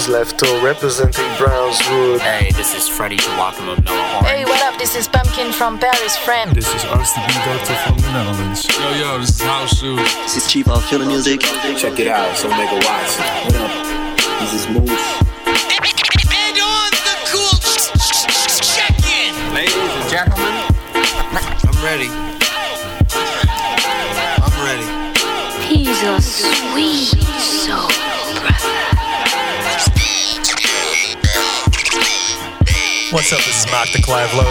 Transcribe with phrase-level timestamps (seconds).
[0.00, 2.20] Is Lefto representing Brownswood.
[2.20, 4.24] Hey, this is Freddie Joachim of Noah Horn.
[4.24, 4.78] Hey, what up?
[4.78, 6.54] This is Pumpkin from Paris, France.
[6.54, 8.66] This is RCB Doctor from the Netherlands.
[8.78, 9.98] Yo, yo, this is House Shoes.
[10.24, 11.40] This is Chief of Killer Music.
[11.40, 13.18] Check it out, so make a watch.
[13.44, 13.70] What up?
[14.40, 15.22] This is Moose.
[16.32, 17.58] And on the cool
[18.72, 19.34] check-in.
[19.52, 20.54] Ladies and gentlemen,
[21.66, 22.08] I'm ready.
[24.40, 24.86] I'm ready.
[25.66, 27.19] He's a sweet
[33.12, 33.38] What's up?
[33.38, 34.44] This is Mark the Clavlo.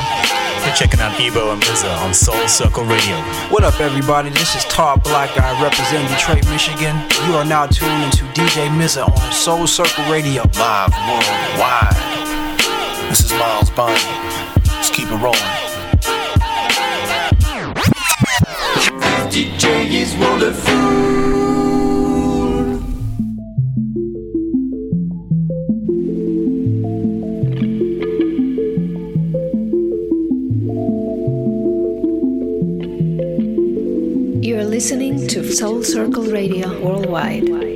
[0.66, 3.16] You're checking out Ebo and Mza on Soul Circle Radio.
[3.50, 4.32] What up, everybody?
[4.32, 5.30] This is Todd Black.
[5.40, 6.98] I represent Detroit, Michigan.
[7.26, 10.44] You are now tuned into DJ Mza on Soul Circle Radio.
[10.60, 11.96] Live worldwide.
[13.10, 13.94] This is Miles Bonny.
[14.76, 15.59] Let's keep it rolling.
[35.60, 37.69] Soul Circle Radio Worldwide.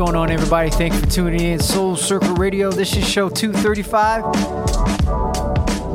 [0.00, 0.70] Going on, everybody?
[0.70, 1.60] Thanks for tuning in.
[1.60, 2.72] Soul Circle Radio.
[2.72, 4.24] This is show 235.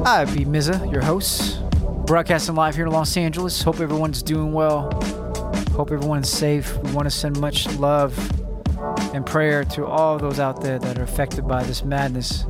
[0.05, 1.59] I be Mza, your host,
[2.05, 3.63] broadcasting live here in Los Angeles.
[3.63, 4.91] Hope everyone's doing well.
[5.71, 6.77] Hope everyone's safe.
[6.83, 8.15] We want to send much love
[9.15, 12.45] and prayer to all those out there that are affected by this madness.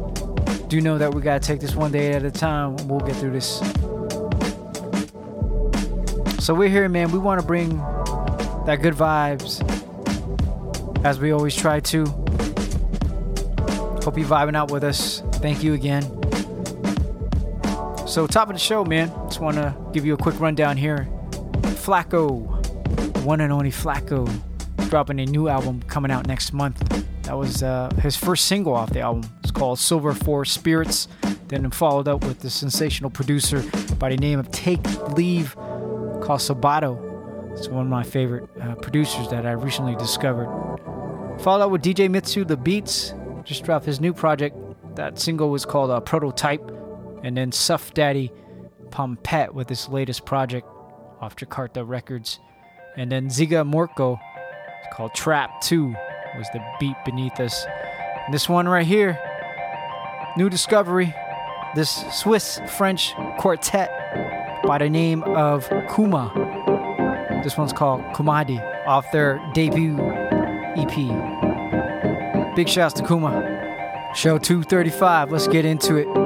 [0.68, 2.76] Do know that we got to take this one day at a time.
[2.90, 3.60] We'll get through this.
[6.46, 7.14] So we're here, man.
[7.14, 7.78] We want to bring
[8.66, 9.75] that good vibes
[11.06, 12.04] as we always try to.
[14.04, 15.22] Hope you're vibing out with us.
[15.36, 16.02] Thank you again.
[18.08, 19.10] So, top of the show, man.
[19.28, 21.08] Just want to give you a quick rundown here.
[21.78, 22.40] Flako,
[23.24, 24.28] one and only Flako,
[24.90, 26.80] dropping a new album coming out next month.
[27.24, 29.30] That was uh, his first single off the album.
[29.44, 31.08] It's called Silver Forest Spirits.
[31.50, 33.64] Then followed up with the sensational producer
[34.00, 34.84] by the name of Take
[35.16, 37.54] Leave called Sabado.
[37.56, 40.65] It's one of my favorite uh, producers that I recently discovered.
[41.40, 43.14] Followed up with DJ Mitsu The Beats,
[43.44, 44.58] just dropped his new project.
[44.96, 46.72] That single was called uh, Prototype.
[47.24, 48.32] And then Suff Daddy
[48.90, 50.68] Pompette with his latest project
[51.20, 52.40] off Jakarta Records.
[52.98, 54.18] And then Žiga Murko,
[54.84, 55.88] it's called Trap 2,
[56.38, 57.66] was the beat beneath us.
[58.26, 59.20] And this one right here,
[60.38, 61.14] new discovery,
[61.76, 63.92] this Swiss French quartet
[64.66, 66.32] by the name of Kuma.
[67.44, 69.98] This one's called Kumadé off their debut
[70.78, 72.56] EP.
[72.56, 74.12] Big shouts to Kuma.
[74.16, 75.32] Show 235.
[75.32, 76.25] Let's get into it.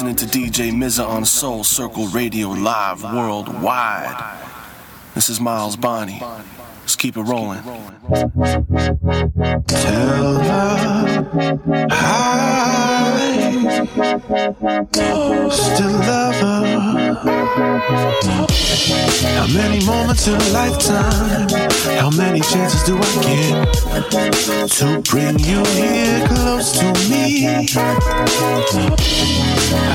[0.00, 4.38] listening to DJ Mza on Soul Circle Radio live worldwide.
[5.14, 6.22] This is Miles Bonny.
[6.80, 7.60] Let's keep it rolling.
[24.70, 27.66] To bring you here close to me?
[27.72, 27.96] How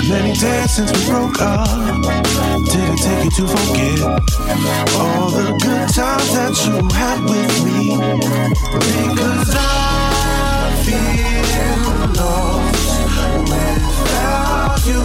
[0.10, 1.68] many days since we broke up?
[2.72, 4.02] Did it take you to forget
[4.96, 7.98] all the good times that you had with me?
[8.74, 9.60] Because I
[10.86, 11.86] feel
[12.16, 13.00] lost
[13.50, 15.04] without you.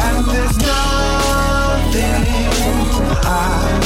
[0.00, 2.24] And there's nothing
[3.26, 3.83] I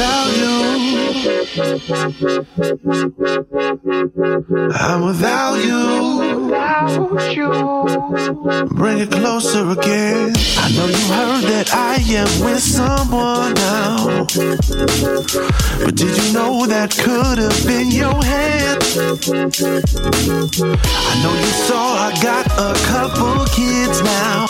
[0.00, 0.29] without.
[4.72, 6.46] I'm without you.
[6.46, 7.50] Without you.
[8.76, 10.32] Bring it closer again.
[10.56, 14.24] I know you heard that I am with someone now.
[15.84, 18.82] But did you know that could have been your hand?
[21.04, 24.46] I know you saw I got a couple kids now.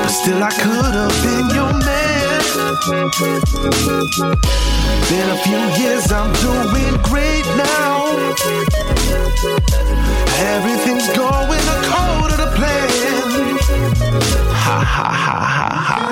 [0.00, 2.10] But still, I could have been your man.
[5.08, 8.06] Been a few years, I'm doing great now.
[10.54, 12.88] Everything's going according to plan.
[14.64, 16.10] Ha ha ha ha ha.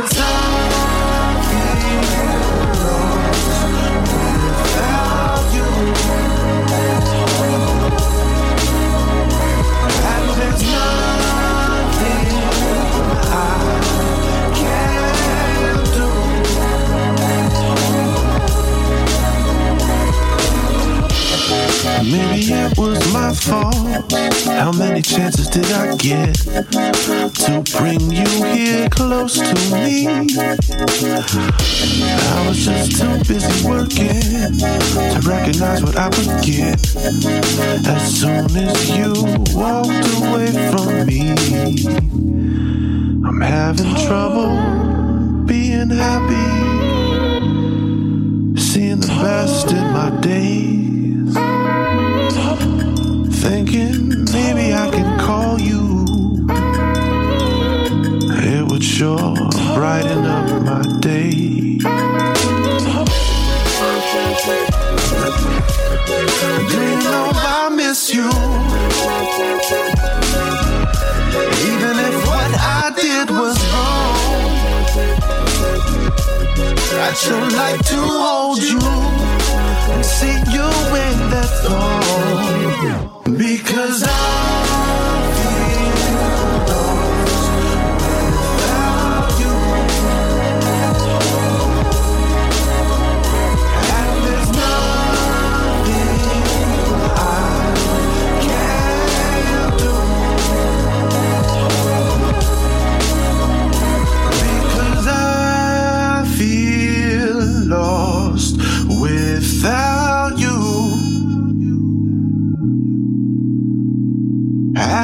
[22.04, 23.74] Maybe it was my fault.
[24.46, 30.06] How many chances did I get to bring you here close to me?
[31.66, 34.22] I was just too busy working
[34.61, 36.78] to recognize what I would get
[37.87, 39.12] as soon as you
[39.54, 41.34] walked away from me.
[43.26, 44.54] I'm having trouble
[45.46, 46.48] being happy,
[48.56, 50.88] seeing the best in my days.
[53.33, 56.46] Thinking maybe I can call you.
[58.40, 59.35] It would sure
[59.74, 61.31] brighten up my day.
[66.70, 68.29] Do you know I miss you?
[71.72, 74.16] Even if what I did was wrong,
[77.01, 79.38] I'd sure like to hold you
[80.03, 80.68] see you
[81.05, 83.37] in that thong.
[83.37, 84.88] Because I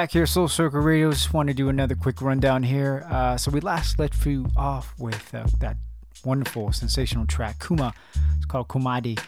[0.09, 1.13] back here, Soul Circle Radio.
[1.13, 3.07] Just want to do another quick rundown here.
[3.11, 5.77] Uh, so we last let you off with uh, that
[6.25, 7.93] wonderful, sensational track, Kuma.
[8.39, 9.23] It's called Kumadé.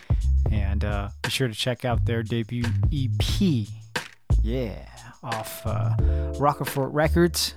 [0.51, 3.67] And uh, be sure to check out their debut EP.
[4.43, 4.87] Yeah,
[5.23, 5.97] off uh,
[6.39, 7.57] Rockefort Records.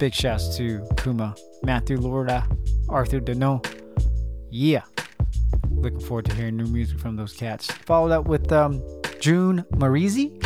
[0.00, 2.44] Big shouts to Kuma, Matthew Lorda,
[2.88, 3.62] Arthur Dano.
[4.50, 4.82] Yeah.
[5.70, 7.70] Looking forward to hearing new music from those cats.
[7.70, 8.82] Followed up with um,
[9.20, 10.42] June Marieezy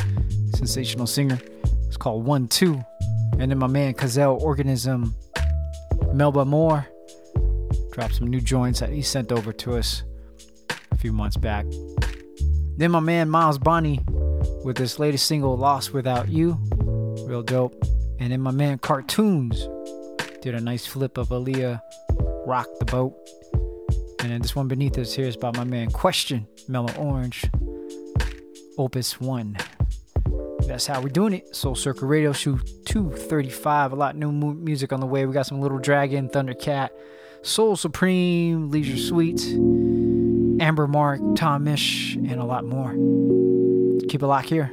[0.56, 1.38] sensational singer.
[1.86, 2.82] It's called One Two.
[3.38, 5.14] And then my man Cazal Organism,
[6.12, 6.86] Melba Moore,
[7.92, 10.02] dropped some new joints that he sent over to us
[10.90, 11.66] a few months back.
[12.76, 14.00] Then my man Miles Bonny
[14.64, 16.58] with his latest single Lost Without You,
[17.26, 17.74] real dope.
[18.18, 19.68] And then my man Carrtoons
[20.42, 21.80] did a nice flip of Aaliyah,
[22.46, 23.14] Rock the Boat.
[24.20, 27.44] And then this one beneath us here is by my man QSTN, Mellow Orange,
[28.78, 29.56] Opus 1
[30.66, 31.54] that's how we're doing it.
[31.54, 33.92] Soul Circle Radio Show 235.
[33.92, 35.24] A lot new music on the way.
[35.26, 36.90] We got some Little Dragon, Thundercat,
[37.42, 39.42] Soul Supreme, Leisure Suite,
[40.60, 42.90] Amber Mark, Tom Misch, and a lot more.
[44.08, 44.70] Keep it locked here.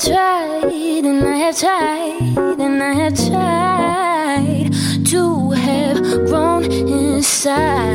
[0.00, 4.70] have tried and I have tried and I have tried
[5.06, 7.89] to have grown inside.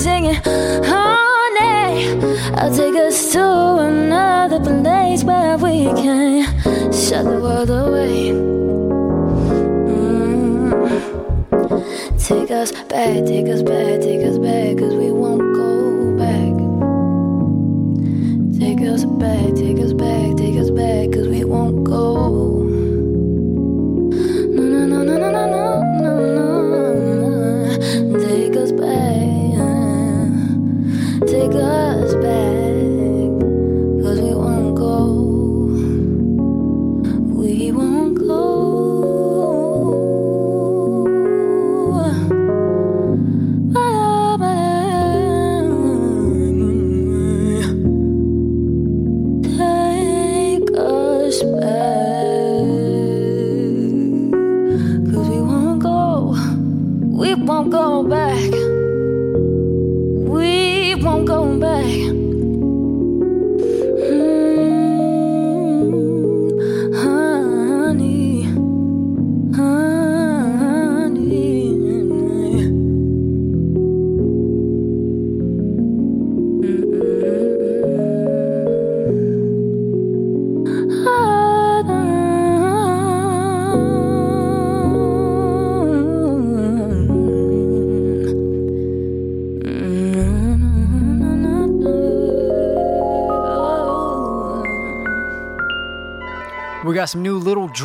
[0.00, 0.34] singing,
[0.92, 2.16] honey.
[2.54, 3.44] I'll take us to
[3.90, 6.44] another place where we can
[6.90, 8.32] shut the world away.
[9.92, 10.70] Mm.
[12.26, 13.69] Take us back, take us back.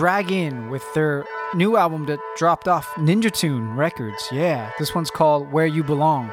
[0.06, 1.26] Dragon with their
[1.56, 4.30] new album that dropped off Ninja Tune Records.
[4.32, 6.32] Yeah, this one's called Where You Belong.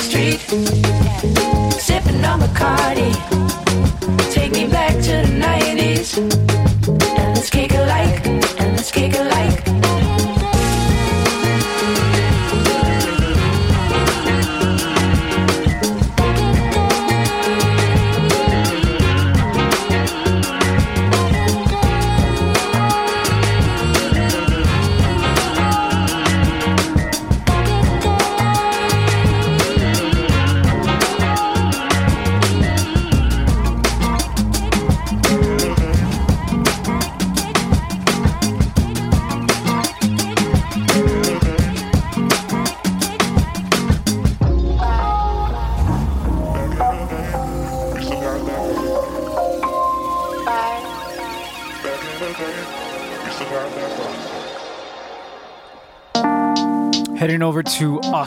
[0.00, 0.40] street,
[1.78, 3.12] sipping on Bacardi.
[4.32, 9.20] Take me back to the 90s, and let's kick it like, and let's kick it
[9.24, 9.29] like.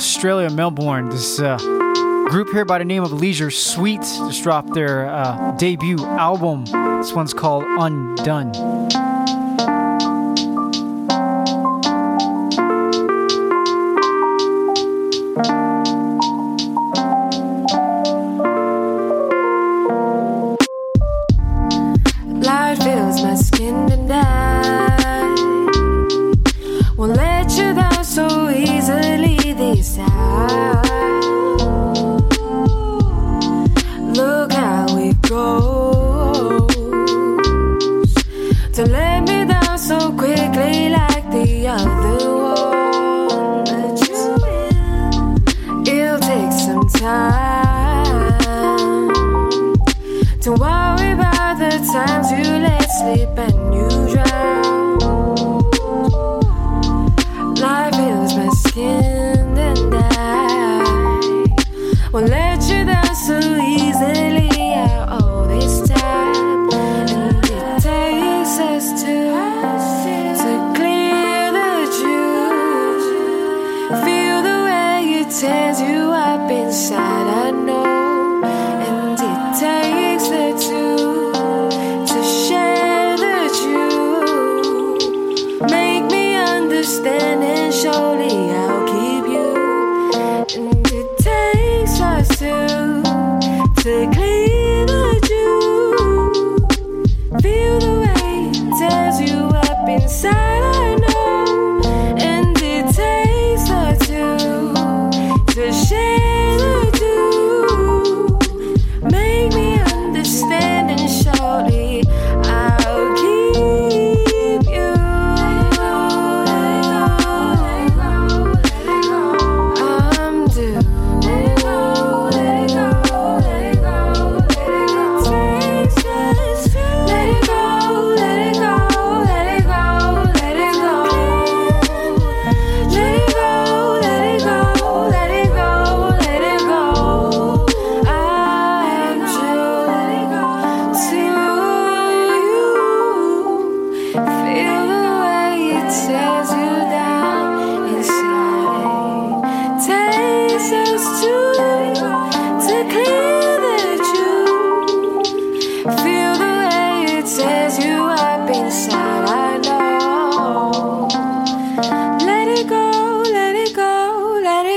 [0.03, 1.07] Australia, Melbourne.
[1.07, 1.55] This uh,
[2.27, 6.65] group here by the name of Leisure Suite just dropped their uh, debut album.
[6.97, 8.72] This one's called Undone.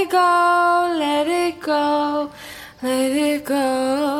[0.06, 2.30] It go, let it go,
[2.80, 4.15] let it go.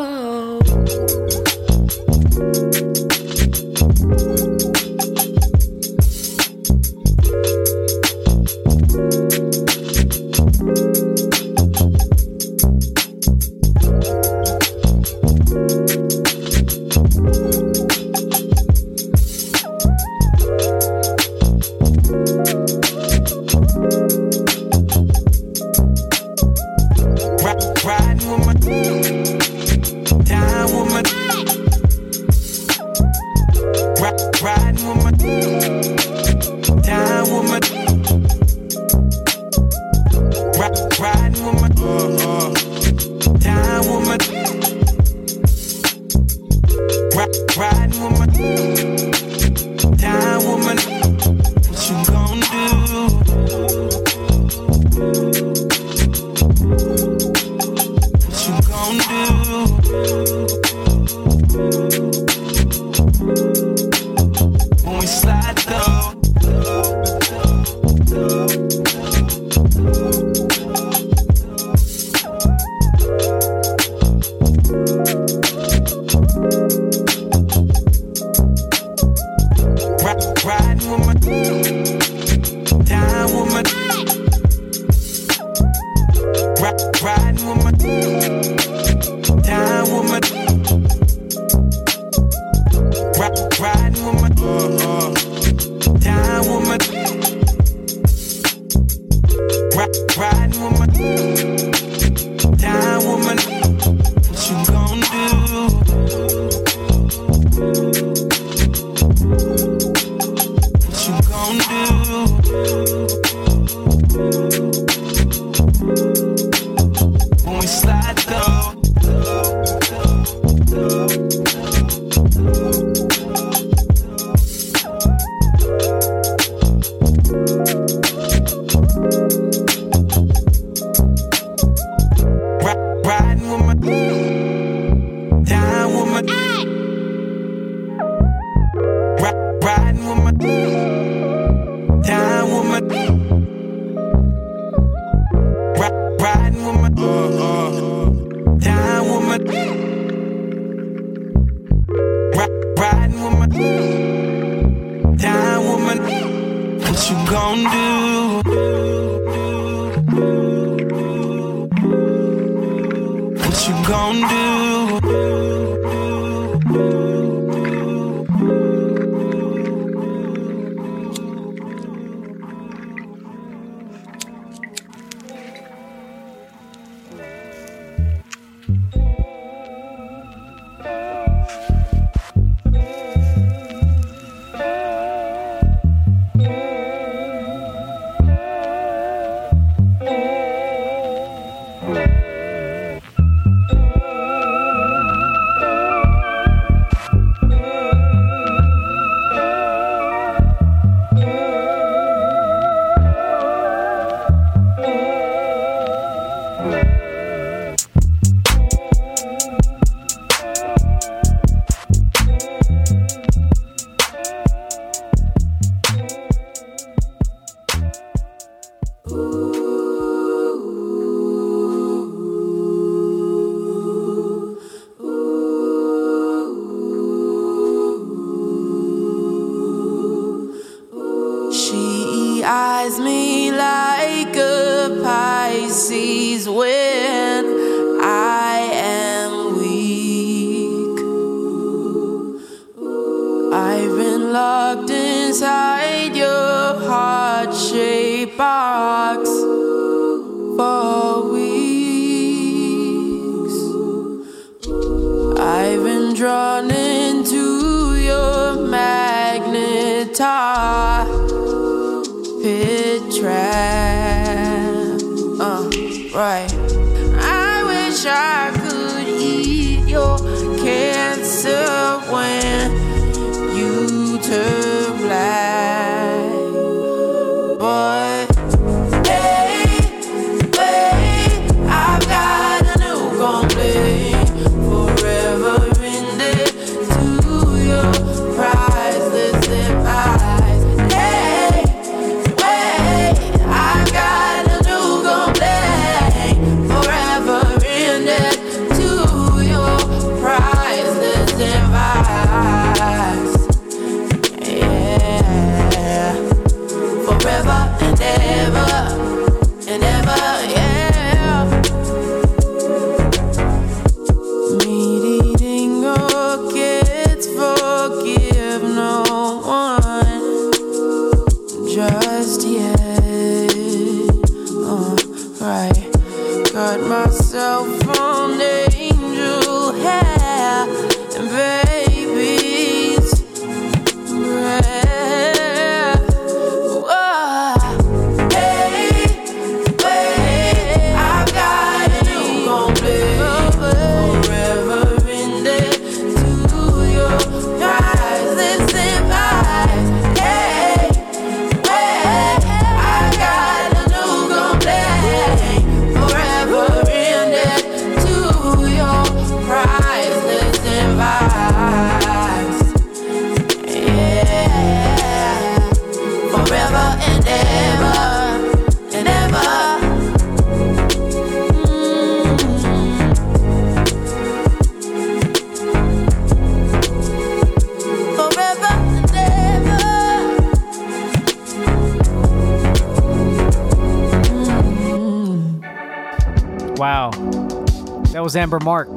[388.47, 388.95] Amber Mark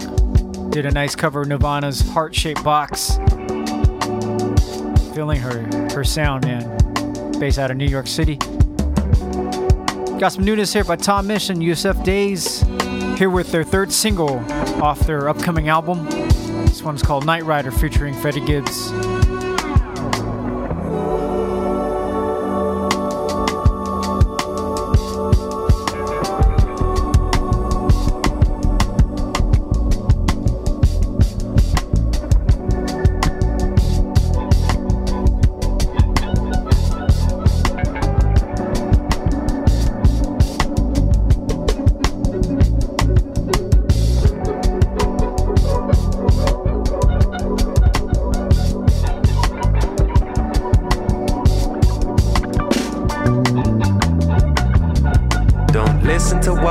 [0.70, 3.16] did a nice cover of Nirvana's Heart Shaped Box.
[5.16, 7.40] Feeling her, her sound, man.
[7.40, 8.36] Based out of New York City.
[10.20, 12.62] Got some newness here by Tom Misch and Yussef Dayes.
[13.18, 14.38] Here with their third single
[14.84, 16.06] off their upcoming album.
[16.68, 18.92] This one's called Nightrider featuring Freddie Gibbs.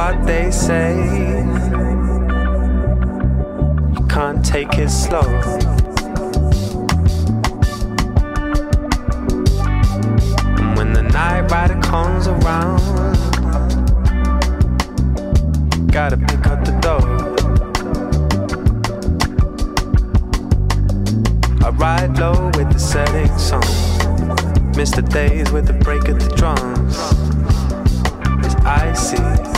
[0.09, 0.97] what they say.
[3.95, 5.21] You can't take it slow.
[10.57, 12.81] And when the night rider comes around,
[15.93, 17.05] gotta pick up the dough.
[21.67, 23.61] I ride low with the setting sun.
[24.75, 26.97] Miss the days with the break of the drums.
[28.47, 29.58] It's icy.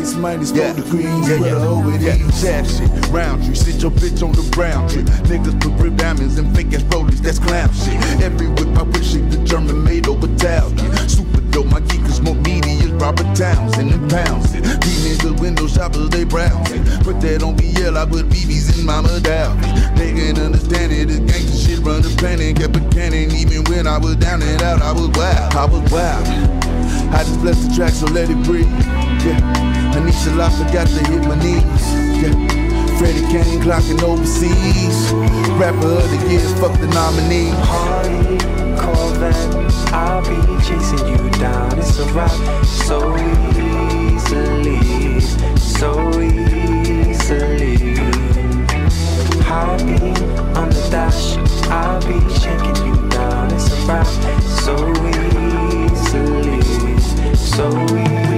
[0.00, 0.72] Ice minus Yeah.
[0.72, 1.28] four degrees.
[1.28, 2.16] Yeah, Well, yeah, over yeah.
[2.16, 2.40] these.
[2.42, 5.02] That shit, round tree, sit your bitch on the brown tree.
[5.28, 8.00] Niggas put rib diamonds and fake ass rollers, that's clown shit.
[8.22, 10.78] Every whip I wish it the German made over Italian.
[11.08, 14.62] Super dope, my geekers more meaty as Robert Townsend and pounds it.
[14.80, 16.82] These niggas window shoppers, they browse it.
[17.04, 19.52] Put that on BL, I put BBs in Mama Dow.
[19.96, 22.56] They can understand it, this gangsta shit run the planet.
[22.56, 25.92] Kept a cannon, even when I was down and out, I was wild, I was
[25.92, 26.59] wild.
[27.12, 28.70] I just bless the track, so let it breathe.
[29.24, 29.40] Yeah,
[29.94, 31.62] Anisha La forgot to hit my knees.
[32.22, 32.34] Yeah,
[32.98, 35.12] Freddie Kane clocking overseas.
[35.58, 37.50] Rapper of the year, fuck the nominee.
[37.68, 38.38] Harley,
[38.80, 39.36] Corvette,
[39.92, 41.78] I'll be chasing you down.
[41.78, 42.30] It's a rock
[42.64, 45.20] so easily,
[45.56, 45.90] so
[46.20, 47.76] easily.
[49.44, 50.18] Heartbeat
[50.56, 51.36] on the dash,
[51.68, 53.50] I'll be shaking you down.
[53.52, 54.06] It's a rock
[54.62, 54.74] so
[55.08, 55.88] easily,
[57.60, 58.29] so easily.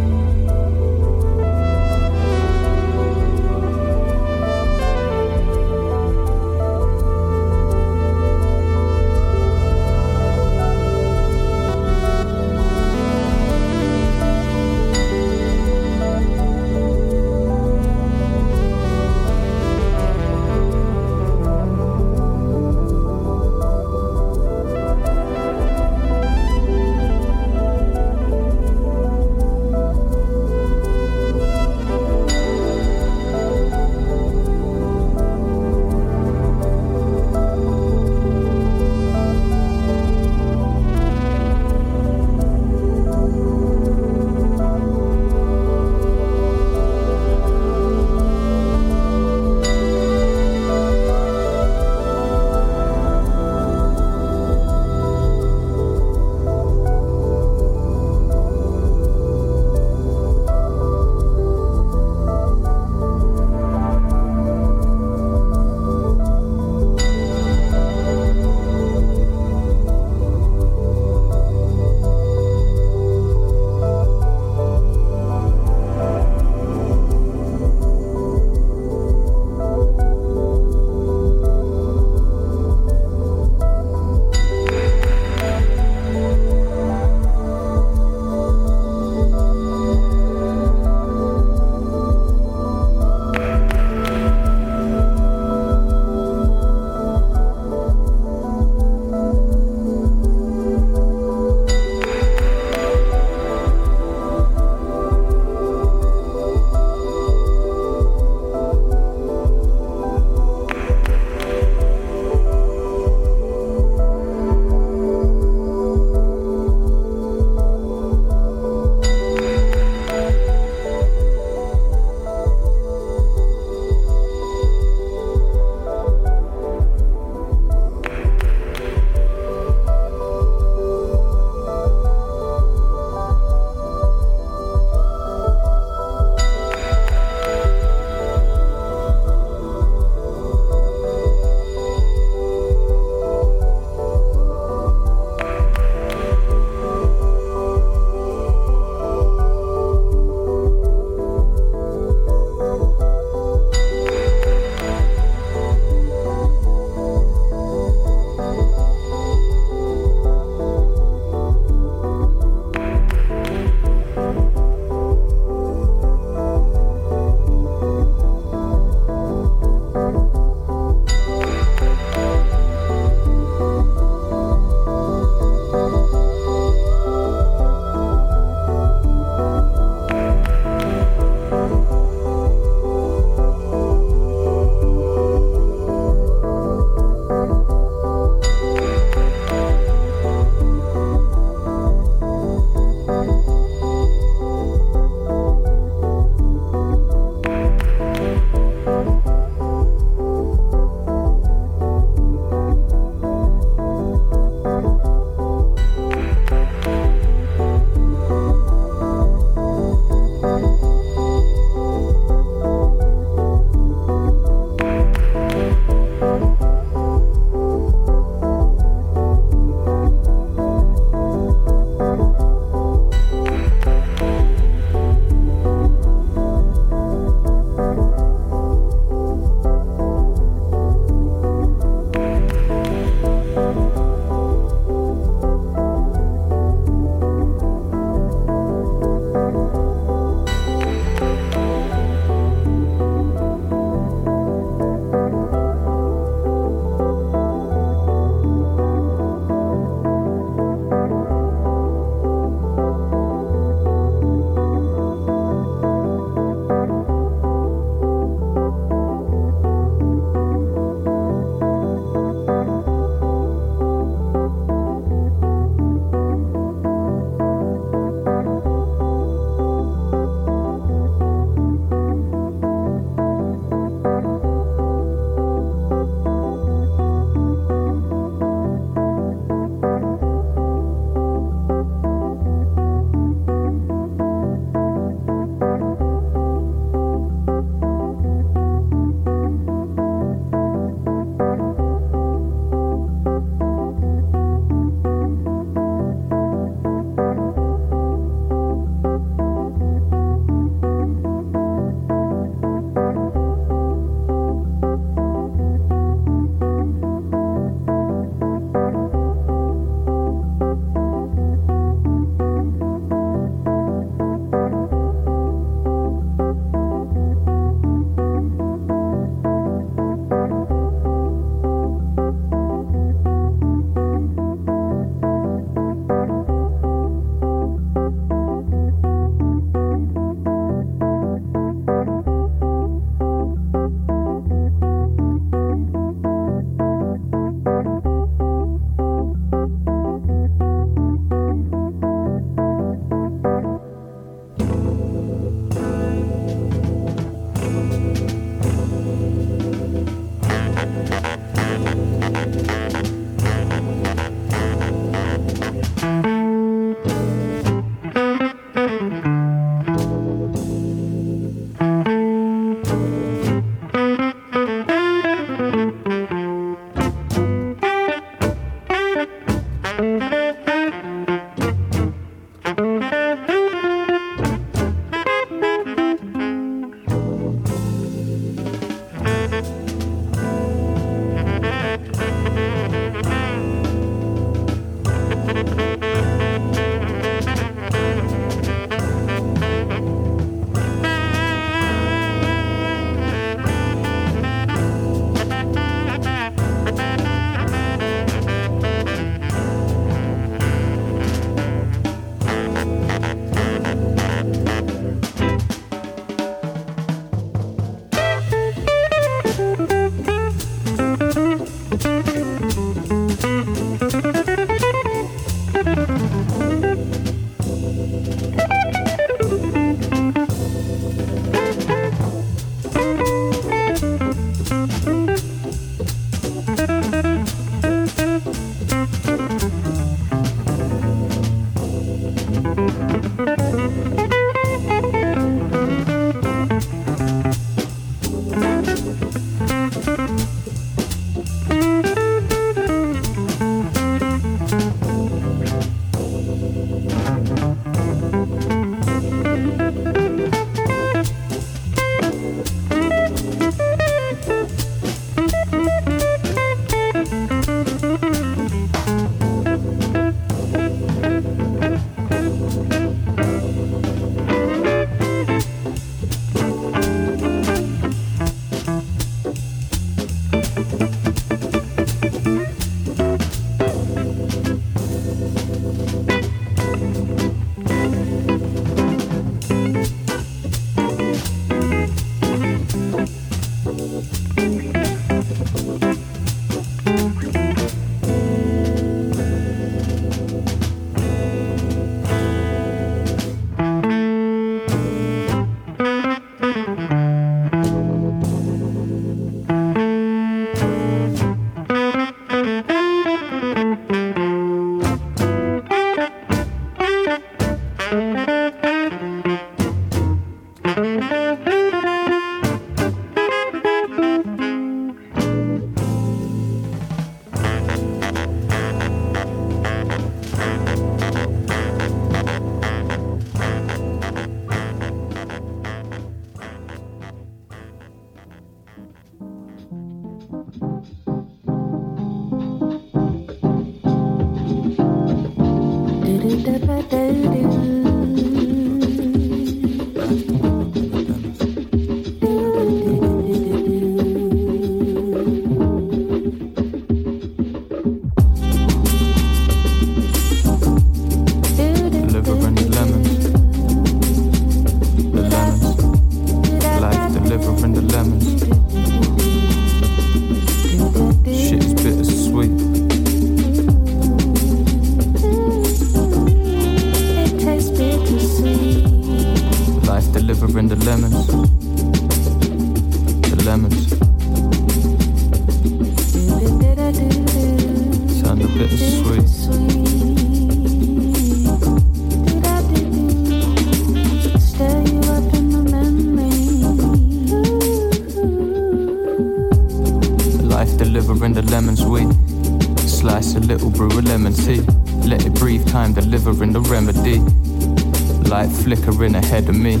[599.84, 600.00] Me.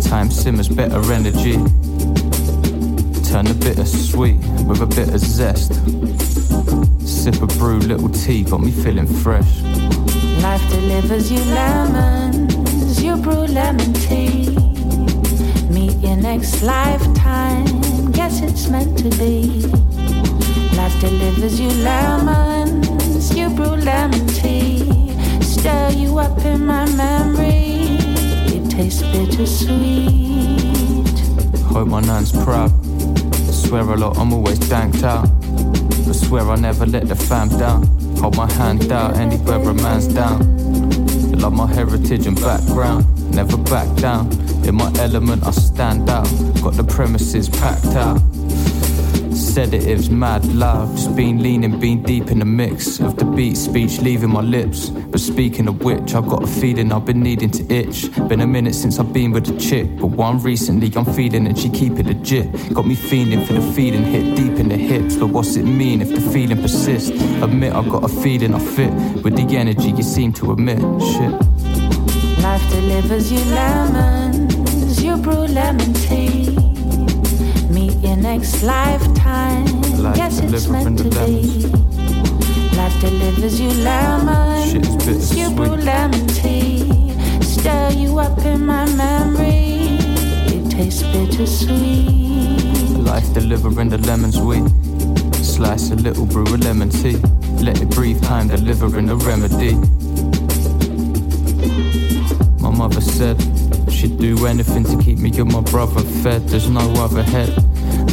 [0.00, 1.54] Time simmers, better energy.
[3.28, 4.38] Turn the bitter sweet
[4.68, 5.72] with a bit of zest.
[7.04, 9.60] Sip a brew, little tea, got me feeling fresh.
[10.40, 14.54] Life delivers you lemons, you brew lemon tea.
[15.68, 19.66] Meet your next lifetime, guess it's meant to be.
[20.76, 25.10] Life delivers you lemons, you brew lemon tea.
[25.40, 27.85] Stir you up in my memory,
[28.76, 31.08] tastes bittersweet.
[31.72, 32.70] Hope my nan's proud.
[33.50, 35.26] Swear a lot, I'm always danked out.
[36.06, 37.86] But swear I never let the fam down.
[38.20, 40.42] Hold my hand out anywhere a man's down.
[41.32, 43.06] I Love my heritage and background.
[43.34, 44.30] Never back down.
[44.66, 46.28] In my element, I stand out.
[46.62, 48.20] Got the premises packed out.
[49.56, 50.94] Sedatives mad loud.
[50.94, 54.90] Just been leaning, been deep in the mix of the beat, speech leaving my lips.
[54.90, 58.14] But speaking of which, I've got a feeling I've been needing to itch.
[58.28, 61.58] Been a minute since I've been with a chick, but one recently I'm feeding and
[61.58, 62.52] she keep it legit.
[62.74, 65.16] Got me feeling for the feeling, hit deep in the hips.
[65.16, 67.08] But what's it mean if the feeling persists?
[67.42, 68.92] Admit I've got a feeling I fit
[69.24, 70.80] with the energy you seem to emit.
[71.00, 71.32] Shit.
[72.42, 76.65] Life delivers you lemons, you brew lemon tea.
[78.26, 81.62] Next lifetime, Life guess it's meant to be.
[82.76, 87.14] Life delivers you lemons, you brew lemon tea.
[87.40, 89.98] Stir you up in my memory,
[90.52, 92.98] it tastes bittersweet.
[92.98, 94.66] Life delivering the lemon sweet.
[95.36, 97.18] Slice a little, brew a lemon tea.
[97.62, 99.74] Let it breathe, time delivering the remedy.
[102.60, 103.40] My mother said
[103.88, 106.48] she'd do anything to keep me and my brother fed.
[106.48, 107.54] There's no other head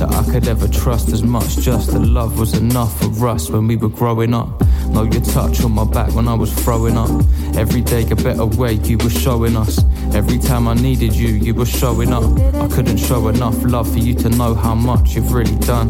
[0.06, 1.58] that I could ever trust as much.
[1.58, 4.50] Just the love was enough for us when we were growing up.
[4.90, 7.10] Know your touch on my back when I was throwing up.
[7.56, 9.84] Every day a better way you were showing us.
[10.14, 12.24] Every time I needed you, you were showing up.
[12.56, 15.90] I couldn't show enough love for you to know how much you've really done.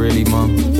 [0.00, 0.70] Really, mum.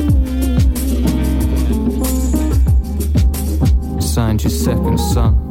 [4.81, 5.35] fucking sun.
[5.35, 5.50] Life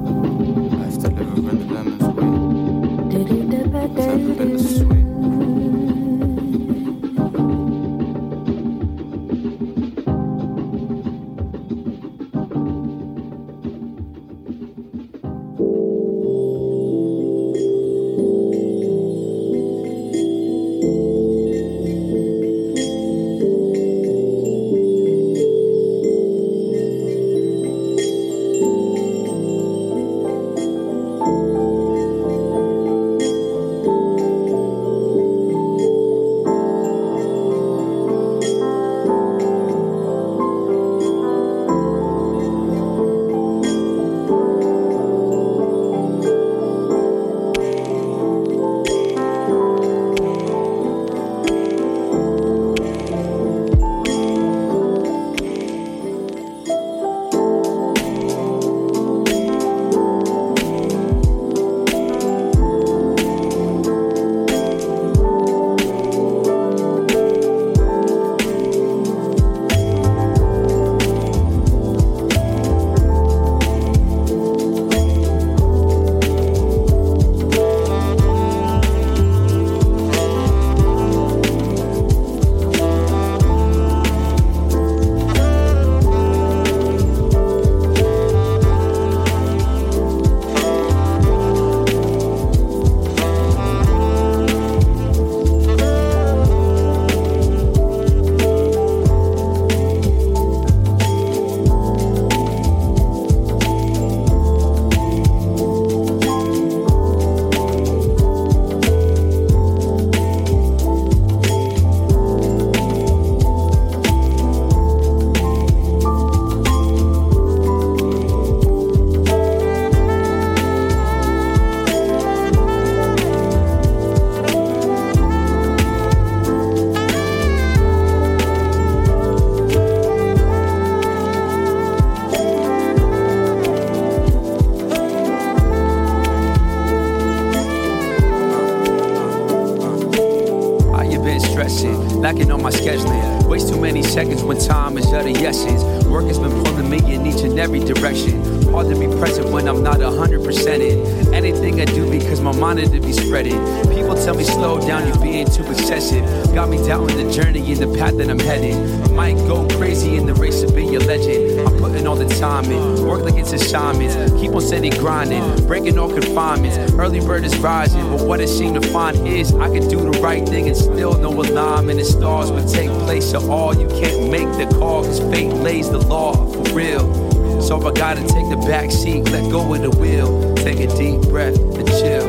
[168.50, 171.90] what seem to find is I can do the right thing and still no alarm.
[171.90, 173.76] And the stars would take place of all.
[173.76, 177.62] You can't make the call because fate lays the law for real.
[177.62, 180.56] So I gotta take the back seat, let go of the wheel.
[180.56, 182.26] Take a deep breath and chill.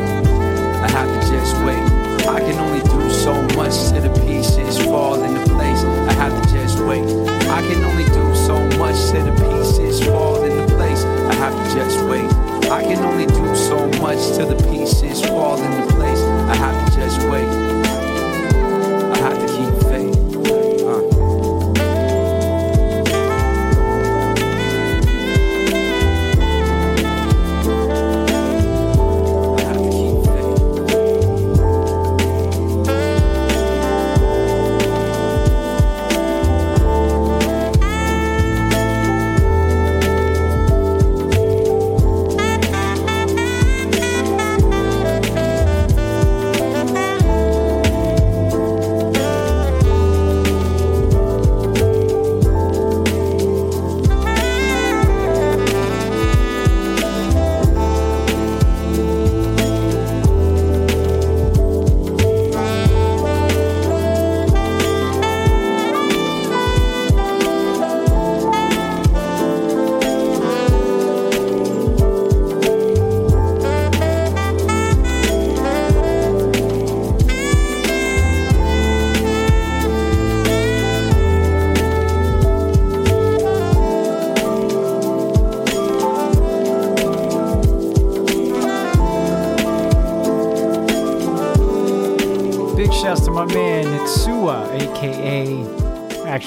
[0.84, 1.84] I have to just wait.
[2.28, 5.82] I can only do so much till the pieces fall into place.
[6.10, 7.04] I have to just wait.
[7.48, 11.02] I can only do so much till the pieces fall into place.
[11.04, 12.39] I have to just wait.
[12.70, 16.20] I can only do so much till the pieces fall into place.
[16.20, 17.69] I have to just wait.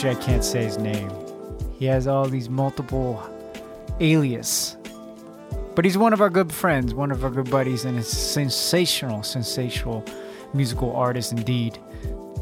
[0.03, 1.09] Actually, I can't say his name.
[1.79, 3.23] He has all these multiple
[4.01, 4.75] alias.
[5.75, 9.23] But he's one of our good friends, one of our good buddies, and a sensational,
[9.23, 10.03] sensational
[10.53, 11.79] musical artist indeed.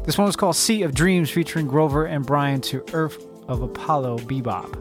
[0.04, 4.18] This one was called Sea of Dreams featuring Grover and Brian to Earth of Apollo
[4.18, 4.74] Bebop.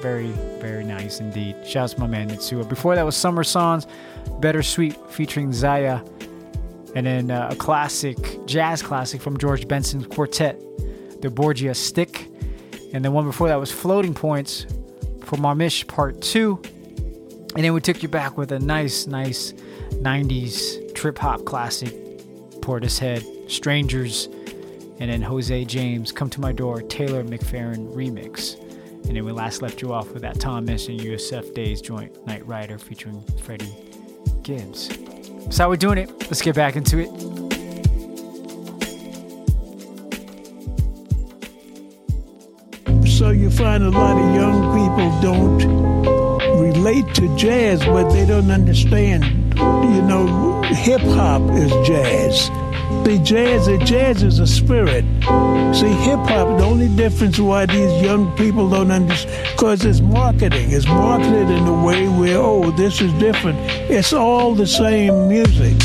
[0.00, 0.30] Very,
[0.60, 1.56] very nice indeed.
[1.66, 2.68] Shouts to my man Nitsua.
[2.68, 3.88] Before that was Summers Sons,
[4.38, 6.00] Better Sweet featuring Zaya.
[6.94, 10.62] And then uh, a classic, jazz classic from George Benson's quartet,
[11.22, 12.28] the Borgia Stick.
[12.92, 14.66] And the one before that was Floating Points
[15.22, 16.60] for Marmish Part 2.
[17.54, 19.52] And then we took you back with a nice, nice
[19.92, 21.94] 90s trip hop classic,
[22.60, 24.28] Portishead, Strangers,
[25.00, 28.58] and then Jose James, Come to My Door, Taylor McFerrin remix.
[29.06, 32.80] And then we last left you off with that Tom and Yussef Dayes joint, Nightrider,
[32.80, 33.74] featuring Freddie
[34.42, 34.88] Gibbs.
[35.44, 36.10] That's how we're doing it.
[36.22, 37.61] Let's get back into it.
[43.22, 48.50] So you find a lot of young people don't relate to jazz, but they don't
[48.50, 49.22] understand.
[49.54, 52.50] You know, hip hop is jazz.
[53.06, 55.04] See, jazz, jazz is a spirit.
[55.72, 60.72] See, hip hop, the only difference why these young people don't understand, because it's marketing.
[60.72, 63.56] It's marketed in a way where, oh, this is different.
[63.88, 65.76] It's all the same music.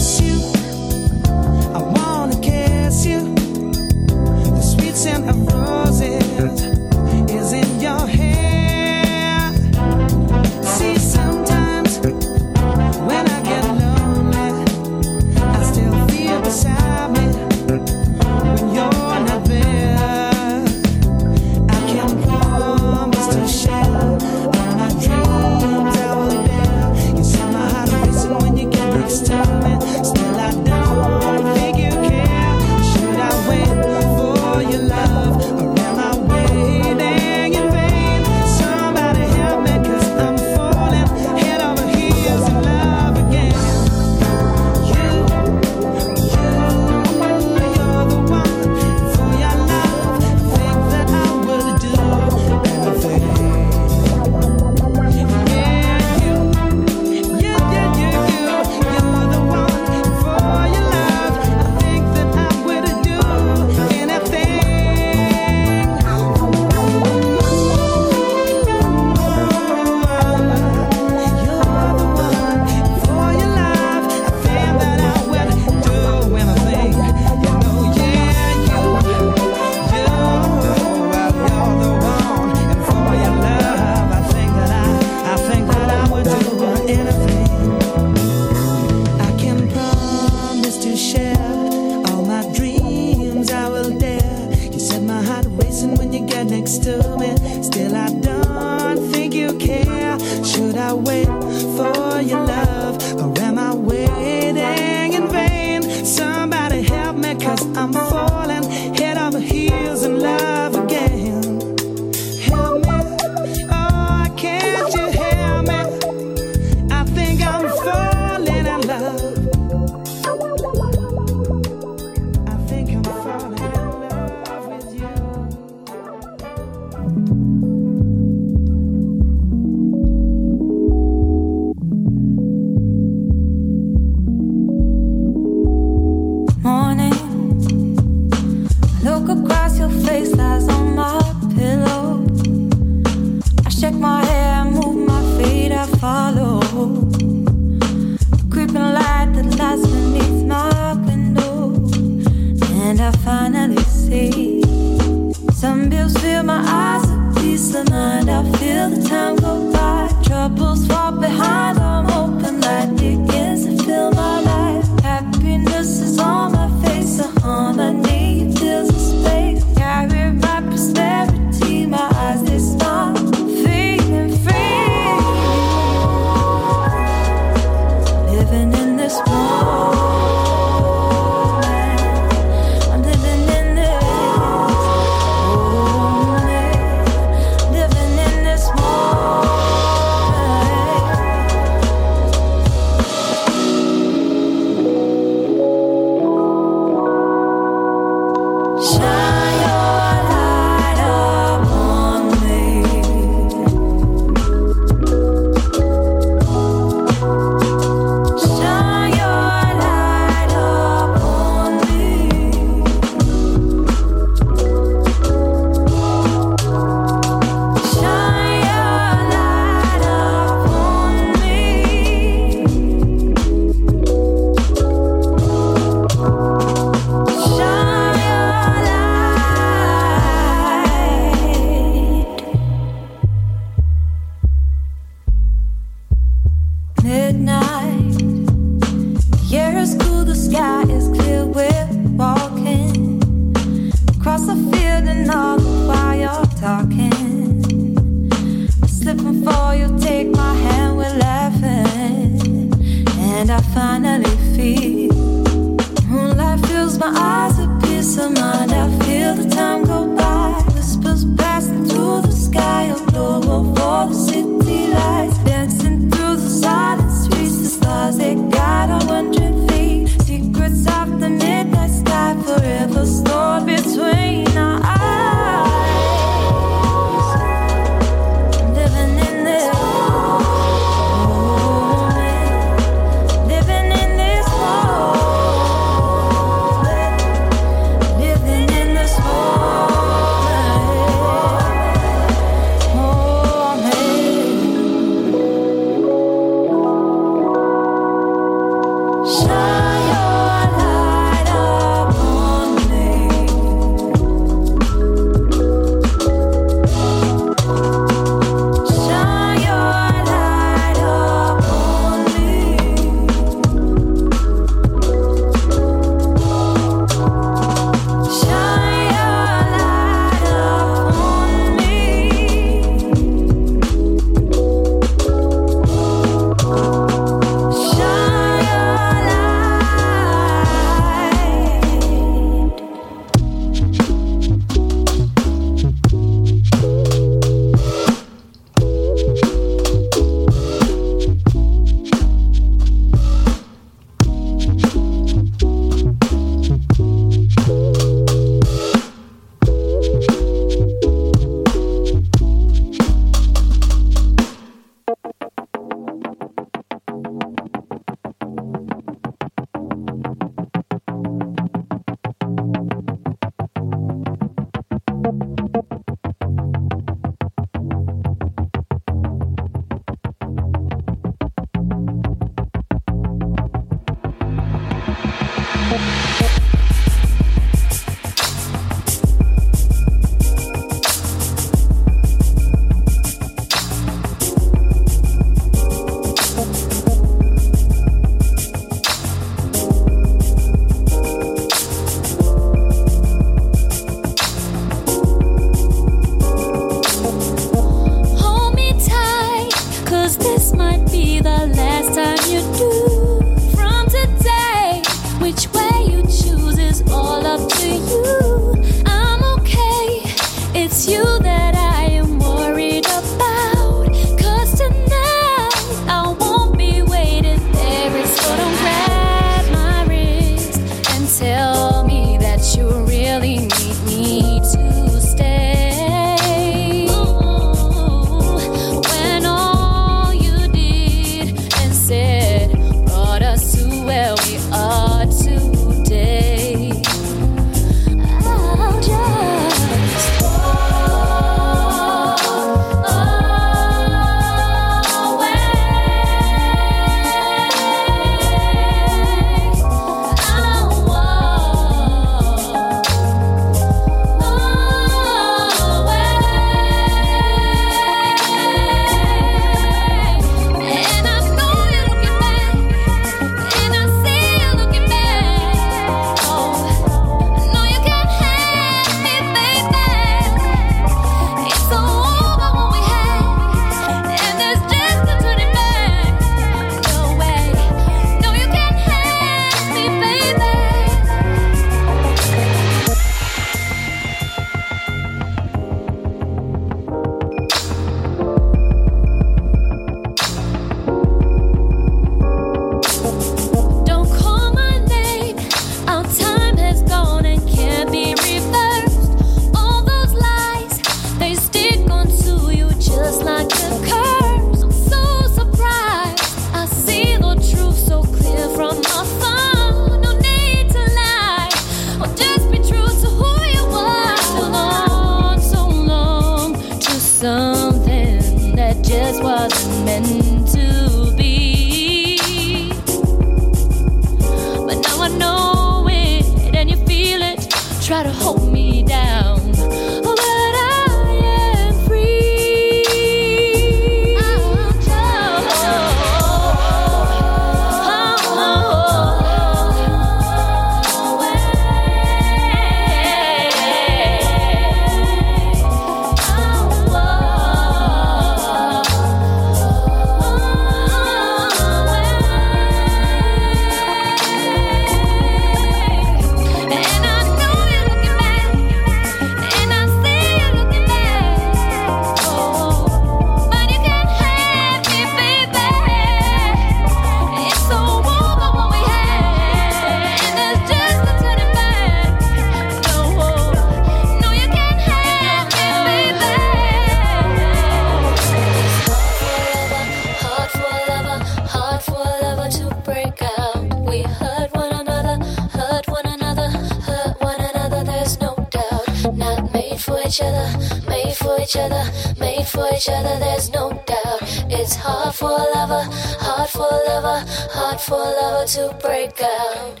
[598.72, 600.00] To break out.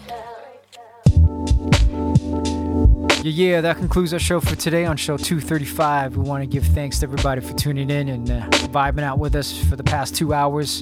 [3.22, 6.16] Yeah, yeah, that concludes our show for today on show 235.
[6.16, 9.36] We want to give thanks to everybody for tuning in and uh, vibing out with
[9.36, 10.80] us for the past two hours.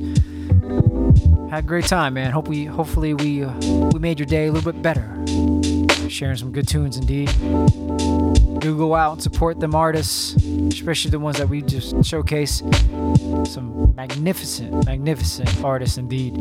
[1.50, 2.30] Had a great time, man.
[2.30, 3.52] Hope we, hopefully, we uh,
[3.92, 5.12] we made your day a little bit better.
[6.08, 7.28] Sharing some good tunes, indeed.
[8.60, 12.62] Do go out and support them artists, especially the ones that we just showcase.
[13.46, 16.34] Some magnificent, magnificent artist indeed.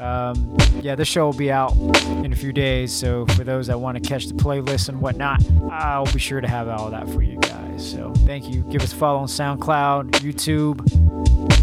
[0.00, 1.76] Um, yeah, this show will be out
[2.24, 5.42] in a few days, so for those that want to catch the playlist and whatnot,
[5.70, 7.90] I'll be sure to have all that for you guys.
[7.90, 8.62] So thank you.
[8.64, 10.78] Give us a follow on SoundCloud, YouTube,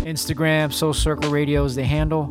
[0.06, 2.30] Instagram, Soul Circle Radio is the handle.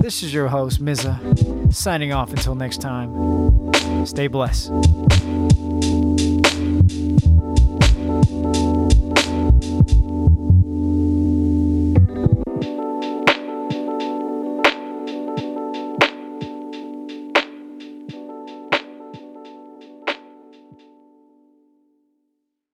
[0.00, 4.06] This is your host, Mza, signing off until next time.
[4.06, 4.70] Stay blessed.